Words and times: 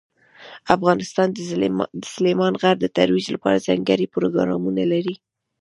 افغانستان 0.75 1.27
د 1.33 1.39
سلیمان 2.13 2.53
غر 2.61 2.75
د 2.79 2.85
ترویج 2.97 3.25
لپاره 3.35 3.63
ځانګړي 3.67 4.07
پروګرامونه 4.15 4.83
لري. 4.93 5.15